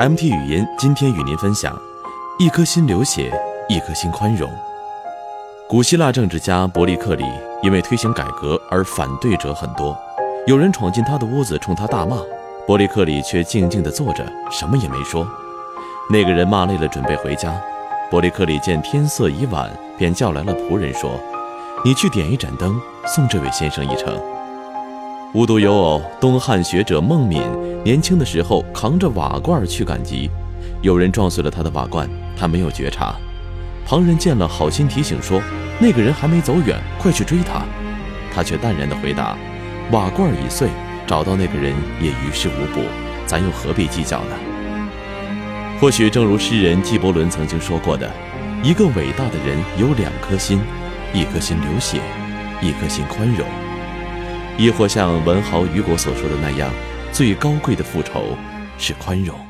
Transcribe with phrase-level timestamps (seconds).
[0.00, 1.78] MT 语音今天与您分享：
[2.38, 3.30] 一颗心流血，
[3.68, 4.50] 一颗心宽容。
[5.68, 7.24] 古希腊政治家伯利克里
[7.62, 9.94] 因为推行改革而反对者很多，
[10.46, 12.16] 有人闯进他的屋子冲他大骂，
[12.66, 15.28] 伯利克里却静静地坐着，什么也没说。
[16.08, 17.52] 那个人骂累了，准备回家。
[18.10, 21.20] 伯利克里见天色已晚，便叫来了仆人说
[21.84, 24.18] ：“你去点一盏灯，送这位先生一程。”
[25.32, 27.40] 无独有偶，东汉学者孟敏
[27.84, 30.28] 年轻的时候扛着瓦罐去赶集，
[30.82, 33.14] 有人撞碎了他的瓦罐，他没有觉察。
[33.86, 35.40] 旁人见了，好心提醒说
[35.78, 37.62] ：“那个人还没走远，快去追他。”
[38.34, 39.36] 他却淡然地回答
[39.92, 40.68] ：“瓦罐已碎，
[41.06, 42.80] 找到那个人也于事无补，
[43.24, 44.36] 咱又何必计较呢？”
[45.80, 48.10] 或许正如诗人纪伯伦曾经说过的
[48.64, 50.60] ：“一个伟大的人有两颗心，
[51.14, 52.00] 一颗心流血，
[52.60, 53.46] 一颗心宽容。”
[54.60, 56.70] 亦或像文豪雨果所说的那样，
[57.10, 58.36] 最高贵的复仇
[58.76, 59.49] 是宽容。